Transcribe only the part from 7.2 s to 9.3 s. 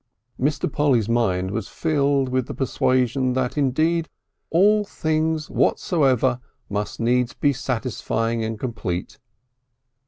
be satisfying and complete.